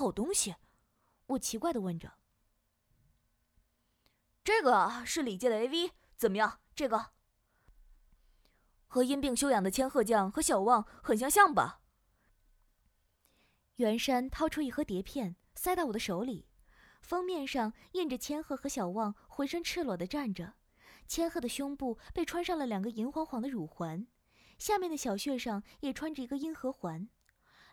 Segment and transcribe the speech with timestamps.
[0.00, 0.56] 好东西？
[1.26, 2.14] 我奇怪的问着。
[4.42, 6.60] 这个是李界的 AV，怎么样？
[6.74, 7.12] 这个
[8.86, 11.82] 和因病休养的千鹤将和小望很相像吧？
[13.76, 16.48] 袁山掏出一盒碟片，塞到我的手里，
[17.02, 20.54] 封面上印着千鹤和小望浑身赤裸的站着，
[21.06, 24.06] 千鹤的胸部被穿上了两个银黄黄的乳环，
[24.56, 27.10] 下面的小穴上也穿着一个阴核环。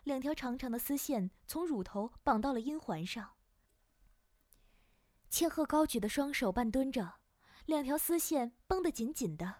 [0.08, 3.34] 两条长长的丝线从乳头绑到了阴环上。
[5.28, 7.16] 千鹤高举的双手半蹲着，
[7.66, 9.56] 两条丝线绷得紧紧的。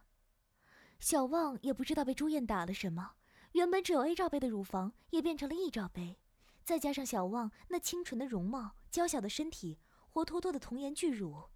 [0.98, 3.12] 小旺也不知道被朱燕打了什么，
[3.52, 6.18] 原本只有 A 罩杯的乳房也变成了 E 罩杯，
[6.64, 9.78] 再加上小旺那清纯的容貌、娇小的身体、
[10.08, 11.50] 活脱脱的童颜巨乳。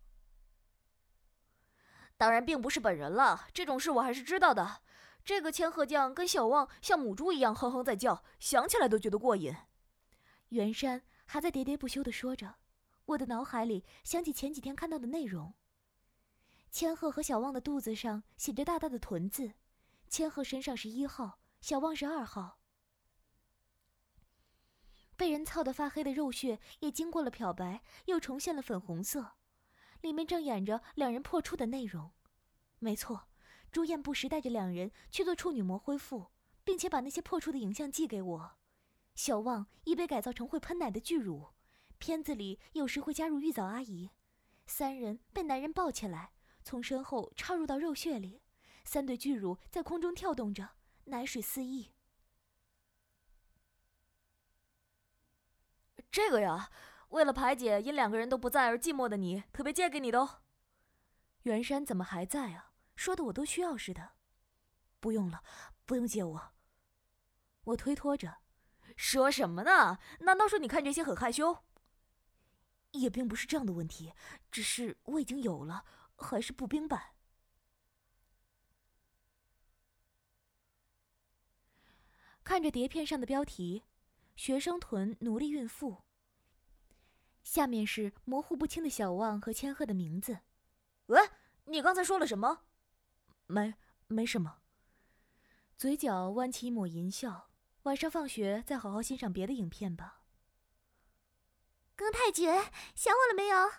[2.19, 4.83] 当然并不是本人了，这种事我还是知道的。
[5.25, 9.55] 这个千鹤将跟小旺像母猪一样哼哼在叫，想起来都觉得过瘾。
[10.48, 12.57] 袁山还在喋喋不休地说着，
[13.07, 15.55] 我的脑海里想起前几天看到的内容。
[16.70, 19.53] 千鹤和小旺的肚子上写着大大的“臀”字，
[20.09, 22.59] 千鹤身上是一号，小旺是二号。
[25.17, 29.34] 被人操得发黑的肉穴也经过了漂白，又重现了粉红色，
[30.01, 32.11] 里面正演着两人破处的内容。
[32.81, 33.29] 没错。
[33.73, 36.27] 朱燕不时带着两人去做处女膜恢复，
[36.62, 38.53] 并且把那些破处的影像寄给我。
[39.14, 41.48] 小旺已被改造成会喷奶的巨乳，
[41.97, 44.11] 片子里有时会加入玉藻阿姨。
[44.67, 48.42] 三人被男人抱起来，从身后插入到肉穴里，
[48.84, 50.70] 三对巨乳在空中跳动着，
[51.05, 51.92] 奶水四溢。
[56.11, 56.70] 这个呀，
[57.09, 60.42] 为了排解因两个人都不在而寂寞的你，特别借给你的哦。
[61.45, 62.72] 袁山怎么还在啊？
[63.03, 64.12] 说的我都需要似的，
[65.00, 65.42] 不用了，
[65.84, 66.53] 不用借我。
[67.64, 68.39] 我推脱着，
[68.97, 69.98] 说什么呢？
[70.20, 71.64] 难道说你看这些很害羞？
[72.92, 74.12] 也并不是这样的问题，
[74.53, 77.17] 只是我已经有了，还是步兵版。
[82.45, 83.83] 看着碟片上的标题
[84.36, 86.05] ：“学生臀奴隶孕妇”，
[87.42, 90.39] 下面是模糊不清的小旺和千鹤的名字。
[91.07, 91.19] 喂，
[91.64, 92.67] 你刚才说了什么？
[93.52, 93.74] 没，
[94.07, 94.61] 没什么。
[95.77, 97.51] 嘴角弯起一抹淫笑。
[97.83, 100.23] 晚上放学再好好欣赏别的影片吧。
[101.96, 102.46] 庚太君，
[102.95, 103.73] 想我了没有？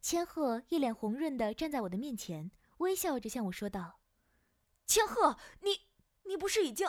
[0.00, 4.00] 千鹤一脸红润的站在我的面前，微笑着向我说道
[4.86, 5.82] ：“千鹤，你，
[6.24, 6.88] 你不是已经……”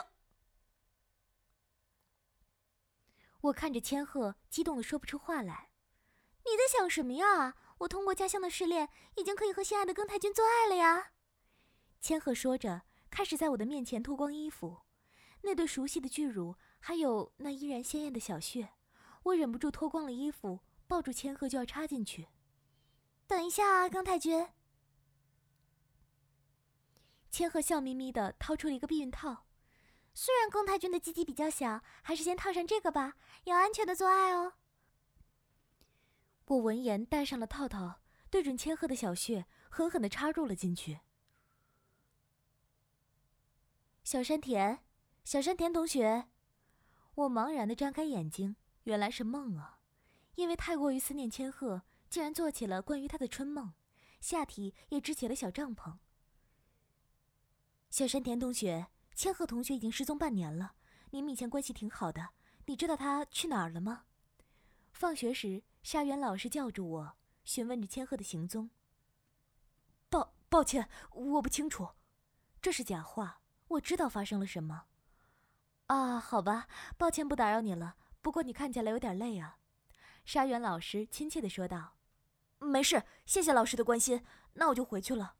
[3.42, 5.70] 我看着千鹤，激动的说不出话来。
[6.46, 7.54] 你在想什么呀？
[7.78, 11.12] 我通过家乡的试炼，已经可以和心爱的庚太君做爱了呀！
[12.00, 14.82] 千鹤说着，开始在我的面前脱光衣服，
[15.42, 18.70] 那对熟悉的巨乳，还有那依然鲜艳的小穴，
[19.24, 22.28] 我忍不住脱光了衣服，抱住千鹤就要插进去。
[23.26, 24.48] 等一下啊，庚太君！
[27.30, 29.46] 千鹤笑眯眯的掏出了一个避孕套，
[30.14, 33.14] 虽然庚太君的鸡鸡比较小，还是先套上这个吧，
[33.44, 34.52] 要安全的做爱哦。
[36.46, 41.00] 我闻言戴上了套套，对准千鹤的小穴，狠狠的插入了进去。
[44.02, 44.80] 小山田，
[45.24, 46.28] 小山田同学，
[47.14, 49.80] 我茫然的张开眼睛，原来是梦啊！
[50.34, 53.72] 因为太过于思念千鹤，竟然做起了关于他的春梦，
[54.20, 55.96] 下体也支起了小帐篷。
[57.88, 60.74] 小山田同学，千鹤同学已经失踪半年了，
[61.10, 62.34] 你们以前关系挺好的，
[62.66, 64.04] 你知道他去哪儿了吗？
[64.92, 65.62] 放学时。
[65.84, 68.70] 沙原老师叫住我，询问着千鹤的行踪。
[70.08, 71.90] 抱抱歉，我不清楚，
[72.62, 73.42] 这是假话。
[73.68, 74.86] 我知道发生了什么。
[75.88, 77.96] 啊，好吧，抱歉不打扰你了。
[78.22, 79.58] 不过你看起来有点累啊。
[80.24, 81.96] 沙原老师亲切的说道。
[82.60, 84.24] 没事，谢谢老师的关心。
[84.54, 85.36] 那我就回去了。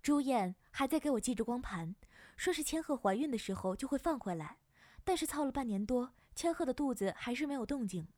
[0.00, 1.96] 朱燕还在给我记着光盘，
[2.36, 4.58] 说是千鹤怀孕的时候就会放回来。
[5.04, 8.08] 但是操了半年多，千鹤的肚子还是没有动静。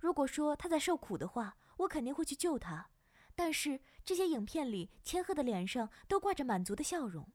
[0.00, 2.90] 如果说他在受苦的话，我肯定会去救他。
[3.34, 7.32] 但是这些影片里，千鹤的脸上都挂着满足的笑容，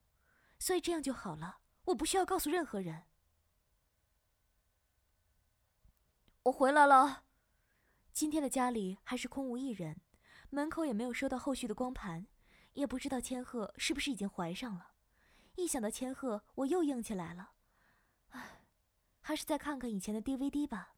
[0.58, 1.60] 所以这样就好了。
[1.86, 3.04] 我不需要告诉任何人。
[6.44, 7.24] 我回来了。
[8.14, 10.02] 今天的家里还是空无一人，
[10.50, 12.28] 门口也没有收到后续的光盘，
[12.74, 14.92] 也不知道千鹤是不是已经怀上了。
[15.56, 17.52] 一想到千鹤，我又硬起来了。
[19.30, 20.96] 还是再看看以前的 DVD 吧。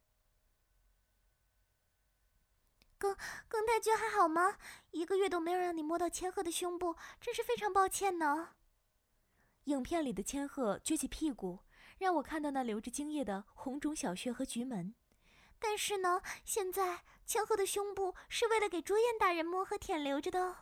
[2.97, 3.13] 耿
[3.49, 4.57] 耿太君还好吗？
[4.91, 8.55] 一个月都没有让你摸到千鹤的胸部，真是非常抱歉呢。
[9.65, 11.59] 影片里的千鹤撅起屁股，
[11.97, 14.95] 让我看到那流着精液的红肿小穴和菊门。
[15.59, 20.55] 但是呢，现在千鹤的胸部是为了给朱燕大人摸和舔留着的哦，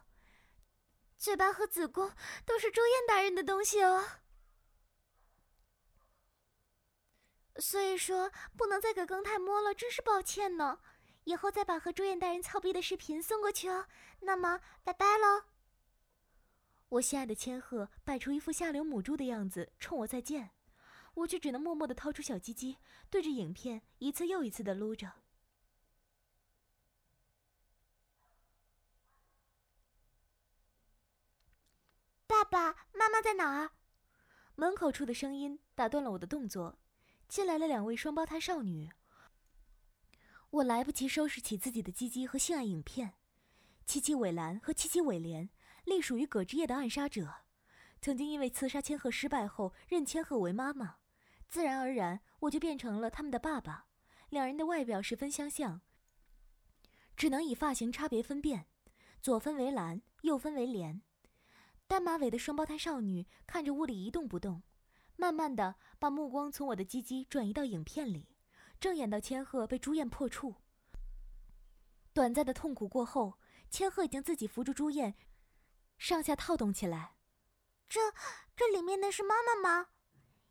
[1.20, 2.14] 嘴巴和子宫
[2.48, 4.04] 都是朱燕大人的东西哦。
[7.60, 10.80] 所以说不能再给更太摸了，真是抱歉呢。
[11.26, 13.88] 以后再把和朱燕大人操逼的视频送过去哦。
[14.22, 15.44] 那么，拜拜喽。
[16.90, 20.52] 我心爱的千鹤摆出一副下流母猪的样子，冲我再见，
[21.14, 22.78] 我却只能默默的掏出小鸡鸡，
[23.10, 25.12] 对着影片一次又一次的撸着。
[32.26, 33.72] 爸爸妈妈在哪儿？
[34.56, 36.80] 门口处的声音打断了我的动作，
[37.30, 38.90] 进来了两位双胞胎少女。
[40.50, 43.14] 我来不及收拾起自己的鸡鸡和性爱影片，
[43.86, 45.48] 七七尾兰和七七尾莲。
[45.86, 47.34] 隶属于葛之夜的暗杀者，
[48.02, 50.98] 曾经因为刺杀千鹤失败后认千鹤为妈妈，
[51.48, 53.86] 自然而然我就变成了他们的爸爸。
[54.30, 55.82] 两人的外表十分相像，
[57.16, 58.68] 只能以发型差别分辨，
[59.22, 61.02] 左分为蓝，右分为莲。
[61.88, 64.62] 单马尾的双胞胎少女看着屋里一动不动，
[65.20, 68.38] 慢慢的把目光从我的鸡鸡转移到影片里，
[68.80, 70.56] 正演到千鹤被朱燕破处。
[72.14, 73.38] 短暂的痛苦过后，
[73.70, 75.16] 千鹤已经自己扶住朱燕。
[75.98, 77.18] 上下套动起来，
[77.90, 78.00] 这
[78.56, 79.90] 这里面的是妈妈吗？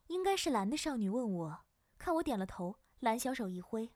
[0.08, 1.64] 应该是蓝的少女问我，
[1.96, 3.90] 看我点了头，蓝小手一挥，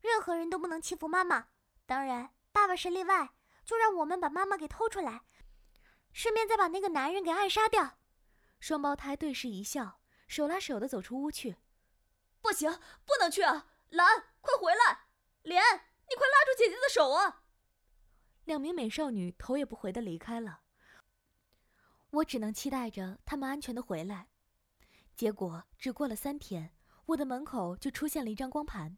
[0.00, 1.48] 任何人都不能欺负妈妈，
[1.84, 3.34] 当然爸爸是例外。
[3.64, 5.22] 就让我们把妈妈给偷出来，
[6.12, 7.98] 顺便再把那个男人给暗杀掉。
[8.62, 11.56] 双胞胎对视一笑，手拉手的走出屋去。
[12.40, 12.70] 不行，
[13.04, 13.66] 不能去啊！
[13.90, 15.06] 兰，快回来！
[15.42, 15.60] 莲，
[16.08, 17.42] 你快拉住姐姐的手啊！
[18.44, 20.60] 两名美少女头也不回的离开了，
[22.10, 24.28] 我只能期待着他们安全的回来。
[25.16, 26.72] 结果只过了三天，
[27.06, 28.96] 我的门口就出现了一张光盘。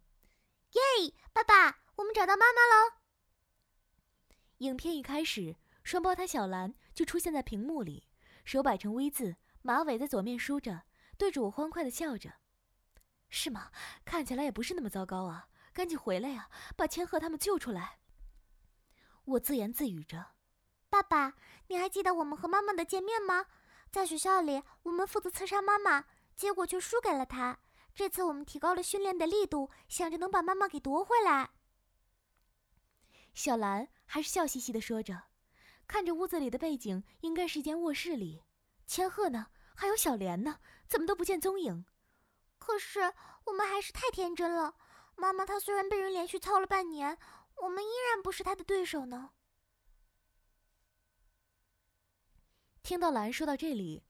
[0.73, 2.97] 耶，爸爸，我们找到妈妈喽！
[4.59, 8.07] 影片一开始，双胞胎小兰就出现在屏幕里，
[8.45, 10.83] 手摆成 V 字，马尾在左面梳着，
[11.17, 12.35] 对着我欢快的笑着。
[13.31, 13.71] 是吗？
[14.05, 15.49] 看起来也不是那么糟糕啊！
[15.73, 17.99] 赶紧回来呀，把千鹤他们救出来！
[19.25, 20.33] 我自言自语着
[20.91, 21.33] ：“爸爸，
[21.69, 23.47] 你还记得我们和妈妈的见面吗？
[23.91, 26.05] 在学校里，我们负责刺杀妈妈，
[26.37, 27.59] 结果却输给了她。
[27.95, 31.53] 这次我们提高了训练的力度，想着能把妈妈给夺回来。”
[33.33, 35.23] 小兰还是笑嘻嘻的说着，
[35.87, 38.44] 看着屋子里的背景，应该是一间卧室里。
[38.87, 39.47] 千鹤呢？
[39.75, 40.59] 还有小莲呢？
[40.87, 41.85] 怎么都不见踪影？
[42.59, 43.13] 可是
[43.45, 44.77] 我们还是太天真了。
[45.17, 47.19] 妈妈她虽然被人连续操了半年。
[47.59, 49.31] 我们依然不是她的对手呢。
[52.83, 54.03] 听到兰说到这里，